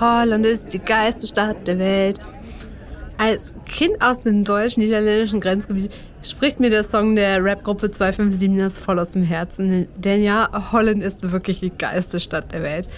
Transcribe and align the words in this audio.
Holland 0.00 0.46
ist 0.46 0.72
die 0.72 0.78
geilste 0.78 1.26
Stadt 1.26 1.66
der 1.66 1.78
Welt. 1.78 2.18
Als 3.18 3.54
Kind 3.66 4.00
aus 4.00 4.22
dem 4.22 4.42
deutsch-niederländischen 4.42 5.40
Grenzgebiet 5.40 5.92
spricht 6.22 6.60
mir 6.60 6.70
der 6.70 6.82
Song 6.82 7.14
der 7.14 7.44
Rapgruppe 7.44 7.90
257 7.90 8.58
das 8.58 8.78
voll 8.80 8.98
aus 8.98 9.10
dem 9.10 9.22
Herzen. 9.22 9.86
Denn 9.96 10.22
ja, 10.22 10.72
Holland 10.72 11.02
ist 11.02 11.30
wirklich 11.30 11.60
die 11.60 11.70
geilste 11.70 12.20
Stadt 12.20 12.52
der 12.52 12.62
Welt. 12.62 12.88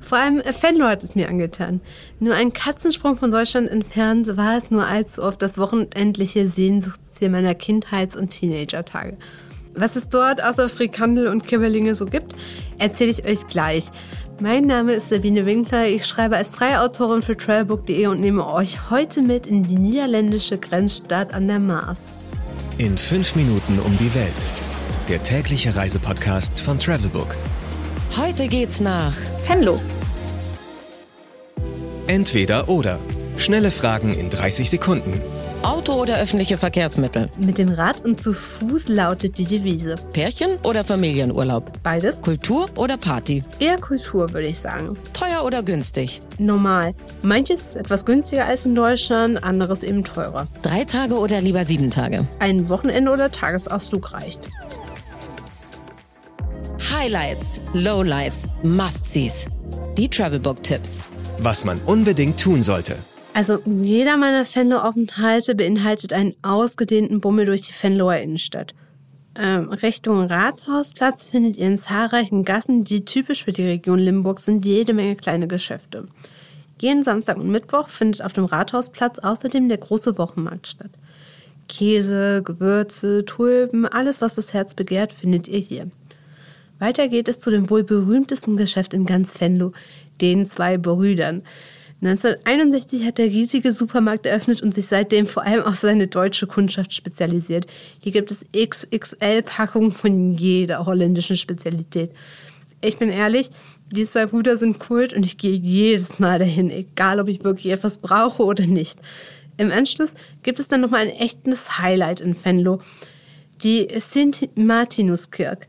Vor 0.00 0.18
allem 0.18 0.42
Venlo 0.60 0.86
hat 0.86 1.04
es 1.04 1.14
mir 1.14 1.28
angetan. 1.28 1.80
Nur 2.20 2.34
ein 2.34 2.52
Katzensprung 2.52 3.16
von 3.16 3.30
Deutschland 3.30 3.70
entfernt 3.70 4.36
war 4.36 4.58
es 4.58 4.70
nur 4.70 4.86
allzu 4.86 5.22
oft 5.22 5.40
das 5.40 5.58
wochenendliche 5.58 6.48
Sehnsuchtsziel 6.48 7.30
meiner 7.30 7.54
Kindheits- 7.54 8.16
und 8.16 8.30
Teenagertage. 8.30 9.16
Was 9.74 9.96
es 9.96 10.08
dort 10.08 10.42
außer 10.42 10.68
Frikandel 10.68 11.28
und 11.28 11.46
Kibberlinge 11.46 11.94
so 11.94 12.04
gibt, 12.04 12.34
erzähle 12.78 13.10
ich 13.10 13.24
euch 13.24 13.46
gleich. 13.46 13.90
Mein 14.42 14.64
Name 14.64 14.94
ist 14.94 15.08
Sabine 15.08 15.46
Winkler. 15.46 15.86
Ich 15.86 16.04
schreibe 16.04 16.36
als 16.36 16.50
freie 16.50 16.80
Autorin 16.80 17.22
für 17.22 17.36
travelbook.de 17.36 18.08
und 18.08 18.20
nehme 18.20 18.44
euch 18.44 18.90
heute 18.90 19.22
mit 19.22 19.46
in 19.46 19.62
die 19.62 19.76
niederländische 19.76 20.58
Grenzstadt 20.58 21.32
an 21.32 21.46
der 21.46 21.60
Maas. 21.60 21.98
In 22.76 22.98
fünf 22.98 23.36
Minuten 23.36 23.78
um 23.78 23.96
die 23.98 24.12
Welt. 24.16 24.48
Der 25.08 25.22
tägliche 25.22 25.76
Reisepodcast 25.76 26.58
von 26.58 26.76
Travelbook. 26.76 27.36
Heute 28.16 28.48
geht's 28.48 28.80
nach 28.80 29.14
Venlo. 29.46 29.80
Entweder 32.08 32.68
oder. 32.68 32.98
Schnelle 33.42 33.72
Fragen 33.72 34.14
in 34.14 34.30
30 34.30 34.70
Sekunden. 34.70 35.20
Auto 35.64 35.94
oder 35.94 36.20
öffentliche 36.20 36.56
Verkehrsmittel? 36.56 37.28
Mit 37.38 37.58
dem 37.58 37.70
Rad 37.70 38.04
und 38.04 38.22
zu 38.22 38.34
Fuß 38.34 38.86
lautet 38.86 39.36
die 39.36 39.44
Devise. 39.44 39.96
Pärchen 40.12 40.58
oder 40.62 40.84
Familienurlaub? 40.84 41.72
Beides? 41.82 42.22
Kultur 42.22 42.68
oder 42.76 42.96
Party? 42.96 43.42
Eher 43.58 43.78
Kultur, 43.78 44.32
würde 44.32 44.46
ich 44.46 44.60
sagen. 44.60 44.96
Teuer 45.12 45.44
oder 45.44 45.64
günstig? 45.64 46.22
Normal. 46.38 46.94
Manches 47.22 47.66
ist 47.66 47.76
etwas 47.76 48.06
günstiger 48.06 48.44
als 48.44 48.64
in 48.64 48.76
Deutschland, 48.76 49.42
anderes 49.42 49.82
eben 49.82 50.04
teurer. 50.04 50.46
Drei 50.62 50.84
Tage 50.84 51.18
oder 51.18 51.40
lieber 51.40 51.64
sieben 51.64 51.90
Tage? 51.90 52.28
Ein 52.38 52.68
Wochenende 52.68 53.10
oder 53.10 53.32
Tagesausflug 53.32 54.12
reicht. 54.12 54.40
Highlights, 56.96 57.60
Lowlights, 57.72 58.48
Must-Sees. 58.62 59.48
Die 59.98 60.08
Travelbook-Tipps. 60.08 61.02
Was 61.38 61.64
man 61.64 61.80
unbedingt 61.86 62.38
tun 62.38 62.62
sollte. 62.62 62.98
Also 63.34 63.60
jeder 63.64 64.18
meiner 64.18 64.44
Venlo-Aufenthalte 64.44 65.54
beinhaltet 65.54 66.12
einen 66.12 66.34
ausgedehnten 66.42 67.20
Bummel 67.20 67.46
durch 67.46 67.62
die 67.62 67.72
Venloer 67.72 68.16
Innenstadt. 68.16 68.74
Ähm, 69.34 69.70
Richtung 69.70 70.26
Rathausplatz 70.26 71.24
findet 71.24 71.56
ihr 71.56 71.66
in 71.66 71.78
zahlreichen 71.78 72.44
Gassen, 72.44 72.84
die 72.84 73.06
typisch 73.06 73.44
für 73.44 73.52
die 73.52 73.66
Region 73.66 73.98
Limburg 73.98 74.40
sind, 74.40 74.66
jede 74.66 74.92
Menge 74.92 75.16
kleine 75.16 75.48
Geschäfte. 75.48 76.06
Jeden 76.78 77.02
Samstag 77.02 77.38
und 77.38 77.48
Mittwoch 77.48 77.88
findet 77.88 78.22
auf 78.22 78.34
dem 78.34 78.44
Rathausplatz 78.44 79.18
außerdem 79.18 79.68
der 79.70 79.78
große 79.78 80.18
Wochenmarkt 80.18 80.66
statt. 80.66 80.90
Käse, 81.68 82.42
Gewürze, 82.44 83.24
Tulpen, 83.24 83.86
alles 83.86 84.20
was 84.20 84.34
das 84.34 84.52
Herz 84.52 84.74
begehrt, 84.74 85.14
findet 85.14 85.48
ihr 85.48 85.60
hier. 85.60 85.90
Weiter 86.78 87.08
geht 87.08 87.28
es 87.28 87.38
zu 87.38 87.50
dem 87.50 87.70
wohl 87.70 87.84
berühmtesten 87.84 88.58
Geschäft 88.58 88.92
in 88.92 89.06
ganz 89.06 89.40
Venlo, 89.40 89.72
den 90.20 90.46
zwei 90.46 90.76
Brüdern. 90.76 91.42
1961 92.02 93.06
hat 93.06 93.18
der 93.18 93.26
riesige 93.26 93.72
Supermarkt 93.72 94.26
eröffnet 94.26 94.60
und 94.60 94.74
sich 94.74 94.86
seitdem 94.86 95.28
vor 95.28 95.44
allem 95.44 95.62
auf 95.62 95.76
seine 95.76 96.08
deutsche 96.08 96.48
Kundschaft 96.48 96.92
spezialisiert. 96.92 97.68
Hier 98.02 98.10
gibt 98.10 98.32
es 98.32 98.44
XXL-Packungen 98.52 99.92
von 99.92 100.34
jeder 100.34 100.84
holländischen 100.84 101.36
Spezialität. 101.36 102.10
Ich 102.80 102.96
bin 102.96 103.08
ehrlich, 103.08 103.50
die 103.92 104.04
zwei 104.04 104.26
Brüder 104.26 104.56
sind 104.56 104.80
Kult 104.80 105.14
und 105.14 105.24
ich 105.24 105.38
gehe 105.38 105.54
jedes 105.54 106.18
Mal 106.18 106.40
dahin, 106.40 106.70
egal 106.70 107.20
ob 107.20 107.28
ich 107.28 107.44
wirklich 107.44 107.72
etwas 107.72 107.98
brauche 107.98 108.42
oder 108.42 108.66
nicht. 108.66 108.98
Im 109.56 109.70
Anschluss 109.70 110.14
gibt 110.42 110.58
es 110.58 110.66
dann 110.66 110.80
nochmal 110.80 111.02
ein 111.02 111.10
echtes 111.10 111.78
Highlight 111.78 112.20
in 112.20 112.34
Venlo, 112.44 112.80
die 113.62 113.86
Sint 114.00 114.48
Martinuskirk. 114.56 115.68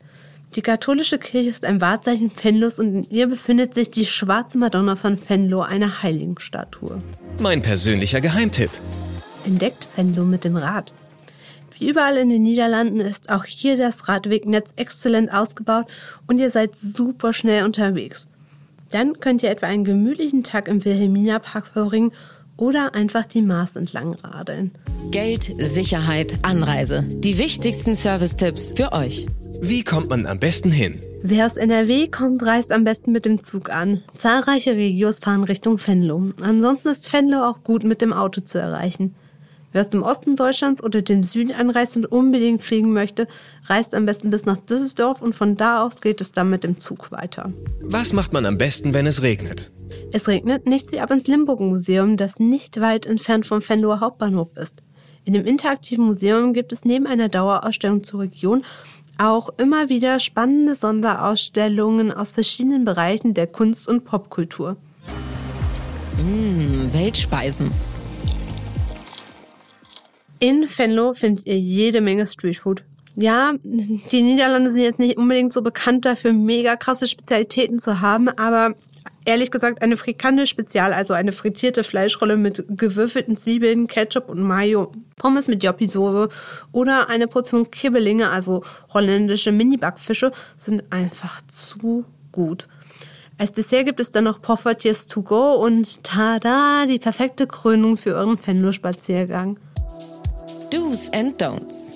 Die 0.56 0.62
katholische 0.62 1.18
Kirche 1.18 1.50
ist 1.50 1.66
ein 1.66 1.82
Wahrzeichen 1.82 2.32
Venlos 2.40 2.78
und 2.78 2.94
in 2.94 3.04
ihr 3.10 3.26
befindet 3.26 3.74
sich 3.74 3.90
die 3.90 4.06
schwarze 4.06 4.60
Madonna 4.60 4.96
von 4.96 5.18
Venlo, 5.18 5.62
eine 5.62 6.04
Heiligenstatue. 6.04 7.00
Mein 7.42 7.64
persönlicher 7.64 8.22
Geheimtipp. 8.22 8.70
Entdeckt 9.46 9.88
Venlo 9.96 10.26
mit 10.26 10.44
dem 10.44 10.56
Rad. 10.56 10.94
Wie 11.76 11.90
überall 11.90 12.18
in 12.18 12.30
den 12.30 12.44
Niederlanden 12.44 13.00
ist 13.00 13.32
auch 13.32 13.46
hier 13.46 13.78
das 13.78 14.08
Radwegnetz 14.08 14.74
exzellent 14.76 15.34
ausgebaut 15.34 15.88
und 16.28 16.38
ihr 16.38 16.52
seid 16.52 16.76
super 16.76 17.34
schnell 17.34 17.66
unterwegs. 17.66 18.28
Dann 18.92 19.20
könnt 19.20 19.42
ihr 19.42 19.50
etwa 19.50 19.66
einen 19.66 19.86
gemütlichen 19.86 20.44
Tag 20.44 20.68
im 20.68 20.86
Wilhelmina 20.86 21.40
Park 21.40 21.66
verbringen 21.66 22.12
oder 22.58 22.96
einfach 22.96 23.26
die 23.26 23.42
Maas 23.42 23.76
entlang 23.76 24.14
radeln. 24.24 24.72
Geld, 25.12 25.52
Sicherheit, 25.58 26.38
Anreise. 26.42 27.04
Die 27.04 27.38
wichtigsten 27.38 27.96
Service-Tipps 27.96 28.74
für 28.76 28.92
euch. 28.94 29.28
Wie 29.62 29.84
kommt 29.84 30.10
man 30.10 30.26
am 30.26 30.40
besten 30.40 30.72
hin? 30.72 31.00
Wer 31.22 31.46
aus 31.46 31.56
NRW 31.56 32.10
kommt, 32.10 32.46
reist 32.46 32.72
am 32.72 32.84
besten 32.84 33.14
mit 33.14 33.26
dem 33.26 33.42
Zug 33.42 33.70
an. 33.70 34.02
Zahlreiche 34.14 34.76
Regios 34.76 35.20
fahren 35.20 35.46
Richtung 35.46 35.80
Venlo. 35.80 36.32
Ansonsten 36.42 36.90
ist 36.90 37.12
Venlo 37.14 37.44
auch 37.44 37.64
gut 37.64 37.86
mit 37.86 38.02
dem 38.02 38.12
Auto 38.12 38.42
zu 38.42 38.60
erreichen. 38.60 39.16
Wer 39.74 39.82
aus 39.82 39.90
dem 39.90 40.04
Osten 40.04 40.36
Deutschlands 40.36 40.84
oder 40.84 41.02
dem 41.02 41.24
Süden 41.24 41.52
anreist 41.52 41.98
und 41.98 42.06
unbedingt 42.06 42.64
fliegen 42.64 42.94
möchte, 42.94 43.28
reist 43.66 43.96
am 43.96 44.06
besten 44.06 44.30
bis 44.30 44.46
nach 44.46 44.58
Düsseldorf 44.58 45.22
und 45.22 45.36
von 45.36 45.58
da 45.58 45.84
aus 45.84 46.00
geht 46.00 46.22
es 46.22 46.32
dann 46.32 46.52
mit 46.52 46.64
dem 46.64 46.80
Zug 46.80 47.12
weiter. 47.12 47.52
Was 47.82 48.14
macht 48.14 48.34
man 48.34 48.46
am 48.46 48.60
besten, 48.60 48.94
wenn 48.94 49.08
es 49.08 49.24
regnet? 49.24 49.72
Es 50.12 50.28
regnet 50.28 50.68
nichts 50.68 50.92
wie 50.92 51.00
ab 51.00 51.10
ins 51.10 51.28
Limburg-Museum, 51.28 52.18
das 52.18 52.40
nicht 52.40 52.80
weit 52.80 53.08
entfernt 53.08 53.48
vom 53.48 53.68
Venloer 53.68 54.00
Hauptbahnhof 54.00 54.56
ist. 54.56 54.84
In 55.26 55.34
dem 55.34 55.46
interaktiven 55.46 56.06
Museum 56.06 56.54
gibt 56.54 56.72
es 56.72 56.86
neben 56.86 57.08
einer 57.08 57.30
Dauerausstellung 57.30 58.04
zur 58.04 58.22
Region 58.22 58.64
auch 59.18 59.50
immer 59.58 59.90
wieder 59.90 60.20
spannende 60.20 60.76
Sonderausstellungen 60.76 62.12
aus 62.12 62.32
verschiedenen 62.32 62.86
Bereichen 62.86 63.34
der 63.34 63.48
Kunst- 63.48 63.88
und 63.88 64.06
Popkultur. 64.06 64.76
Mmh, 66.18 66.94
Weltspeisen. 66.94 67.72
In 70.44 70.68
Venlo 70.68 71.14
findet 71.14 71.48
ihr 71.48 71.58
jede 71.58 72.02
Menge 72.02 72.28
Streetfood. 72.28 72.84
Ja, 73.16 73.54
die 73.64 74.22
Niederlande 74.22 74.72
sind 74.72 74.82
jetzt 74.82 75.00
nicht 75.00 75.16
unbedingt 75.16 75.54
so 75.54 75.62
bekannt 75.62 76.04
dafür, 76.04 76.34
mega 76.34 76.76
krasse 76.76 77.08
Spezialitäten 77.08 77.80
zu 77.80 78.02
haben, 78.02 78.28
aber 78.28 78.76
ehrlich 79.24 79.52
gesagt 79.52 79.82
eine 79.82 79.96
Frikandel 79.96 80.46
Spezial, 80.46 80.92
also 80.92 81.14
eine 81.14 81.32
frittierte 81.32 81.86
Fleischrolle 81.86 82.36
mit 82.36 82.66
gewürfelten 82.68 83.38
Zwiebeln, 83.38 83.88
Ketchup 83.88 84.28
und 84.28 84.42
Mayo, 84.42 84.92
Pommes 85.16 85.48
mit 85.48 85.64
Joppi-Soße 85.64 86.28
oder 86.74 87.08
eine 87.08 87.28
Portion 87.28 87.72
Kibbelinge, 87.72 88.30
also 88.30 88.66
holländische 88.94 89.54
Mini-Backfische, 89.54 90.34
sind 90.58 90.84
einfach 90.90 91.40
zu 91.48 92.04
gut. 92.34 92.68
Als 93.38 93.54
Dessert 93.54 93.86
gibt 93.86 94.02
es 94.02 94.12
dann 94.12 94.26
noch 94.26 94.42
Poffertjes 94.42 95.08
to 95.08 95.22
go 95.22 95.54
und 95.54 96.04
tada, 96.04 96.86
die 96.86 97.00
perfekte 97.00 97.48
Krönung 97.48 97.96
für 97.96 98.16
euren 98.16 98.46
Venlo-Spaziergang. 98.46 99.58
Do's 100.74 101.12
and 101.14 101.40
Don'ts. 101.40 101.94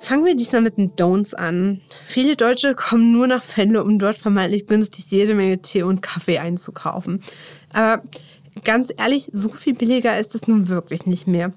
Fangen 0.00 0.24
wir 0.24 0.34
diesmal 0.34 0.62
mit 0.62 0.78
den 0.78 0.92
Don'ts 0.92 1.34
an. 1.34 1.82
Viele 2.06 2.34
Deutsche 2.34 2.74
kommen 2.74 3.12
nur 3.12 3.26
nach 3.26 3.44
Venlo, 3.54 3.82
um 3.82 3.98
dort 3.98 4.16
vermeintlich 4.16 4.66
günstig 4.66 5.10
jede 5.10 5.34
Menge 5.34 5.60
Tee 5.60 5.82
und 5.82 6.00
Kaffee 6.00 6.38
einzukaufen. 6.38 7.22
Aber 7.74 8.02
ganz 8.64 8.90
ehrlich, 8.96 9.28
so 9.30 9.50
viel 9.50 9.74
billiger 9.74 10.18
ist 10.18 10.34
es 10.34 10.48
nun 10.48 10.68
wirklich 10.68 11.04
nicht 11.04 11.26
mehr. 11.26 11.52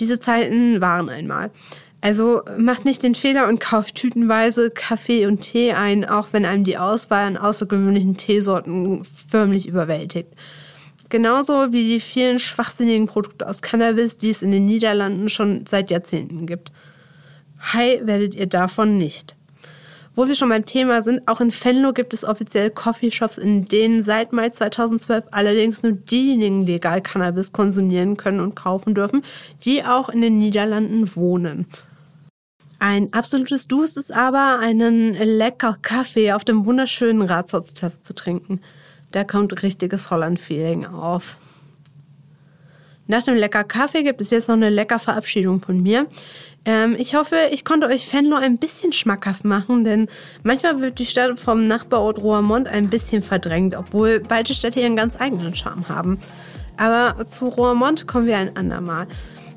Diese 0.00 0.18
Zeiten 0.18 0.80
waren 0.80 1.08
einmal. 1.08 1.52
Also 2.00 2.42
macht 2.58 2.84
nicht 2.84 3.04
den 3.04 3.14
Fehler 3.14 3.46
und 3.46 3.60
kauft 3.60 3.94
tütenweise 3.94 4.72
Kaffee 4.72 5.26
und 5.26 5.42
Tee 5.42 5.74
ein, 5.74 6.04
auch 6.04 6.32
wenn 6.32 6.44
einem 6.44 6.64
die 6.64 6.78
Auswahl 6.78 7.24
an 7.24 7.36
außergewöhnlichen 7.36 8.16
Teesorten 8.16 9.04
förmlich 9.28 9.68
überwältigt. 9.68 10.34
Genauso 11.12 11.74
wie 11.74 11.84
die 11.84 12.00
vielen 12.00 12.38
schwachsinnigen 12.38 13.06
Produkte 13.06 13.46
aus 13.46 13.60
Cannabis, 13.60 14.16
die 14.16 14.30
es 14.30 14.40
in 14.40 14.50
den 14.50 14.64
Niederlanden 14.64 15.28
schon 15.28 15.66
seit 15.68 15.90
Jahrzehnten 15.90 16.46
gibt. 16.46 16.72
High 17.74 18.06
werdet 18.06 18.34
ihr 18.34 18.46
davon 18.46 18.96
nicht. 18.96 19.36
Wo 20.14 20.26
wir 20.26 20.34
schon 20.34 20.48
beim 20.48 20.64
Thema 20.64 21.02
sind, 21.02 21.28
auch 21.28 21.42
in 21.42 21.52
Venlo 21.52 21.92
gibt 21.92 22.14
es 22.14 22.24
offiziell 22.24 22.70
Coffeeshops, 22.70 23.36
in 23.36 23.66
denen 23.66 24.02
seit 24.02 24.32
Mai 24.32 24.48
2012 24.48 25.26
allerdings 25.32 25.82
nur 25.82 25.92
diejenigen 25.92 26.64
legal 26.64 27.02
Cannabis 27.02 27.52
konsumieren 27.52 28.16
können 28.16 28.40
und 28.40 28.54
kaufen 28.54 28.94
dürfen, 28.94 29.20
die 29.66 29.84
auch 29.84 30.08
in 30.08 30.22
den 30.22 30.38
Niederlanden 30.38 31.14
wohnen. 31.14 31.66
Ein 32.78 33.12
absolutes 33.12 33.68
Du 33.68 33.82
ist 33.82 33.98
es 33.98 34.10
aber, 34.10 34.60
einen 34.60 35.12
lecker 35.12 35.76
Kaffee 35.82 36.32
auf 36.32 36.44
dem 36.46 36.64
wunderschönen 36.64 37.20
Rathausplatz 37.20 38.00
zu 38.00 38.14
trinken. 38.14 38.62
Da 39.12 39.24
kommt 39.24 39.62
richtiges 39.62 40.10
Holland-Feeling 40.10 40.86
auf. 40.86 41.36
Nach 43.06 43.22
dem 43.22 43.34
lecker 43.34 43.64
Kaffee 43.64 44.04
gibt 44.04 44.20
es 44.20 44.30
jetzt 44.30 44.48
noch 44.48 44.54
eine 44.54 44.70
lecker 44.70 44.98
Verabschiedung 44.98 45.60
von 45.60 45.82
mir. 45.82 46.06
Ähm, 46.64 46.96
ich 46.98 47.14
hoffe, 47.14 47.36
ich 47.50 47.64
konnte 47.64 47.88
euch 47.88 48.10
Venlo 48.12 48.36
ein 48.36 48.58
bisschen 48.58 48.92
schmackhaft 48.92 49.44
machen, 49.44 49.84
denn 49.84 50.08
manchmal 50.44 50.80
wird 50.80 50.98
die 50.98 51.06
Stadt 51.06 51.38
vom 51.38 51.66
Nachbarort 51.66 52.18
Roermond 52.18 52.68
ein 52.68 52.88
bisschen 52.88 53.22
verdrängt, 53.22 53.74
obwohl 53.74 54.20
beide 54.20 54.54
Städte 54.54 54.80
ihren 54.80 54.96
ganz 54.96 55.20
eigenen 55.20 55.54
Charme 55.54 55.88
haben. 55.88 56.20
Aber 56.76 57.26
zu 57.26 57.48
Roermond 57.48 58.06
kommen 58.06 58.26
wir 58.26 58.38
ein 58.38 58.56
andermal. 58.56 59.08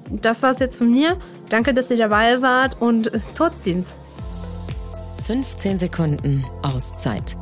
Das 0.10 0.44
war's 0.44 0.60
jetzt 0.60 0.78
von 0.78 0.92
mir. 0.92 1.18
Danke, 1.50 1.74
dass 1.74 1.90
ihr 1.90 1.98
dabei 1.98 2.42
wart 2.42 2.82
und 2.82 3.12
tot 3.36 3.54
15 5.26 5.80
Sekunden 5.80 6.44
Auszeit 6.62 7.38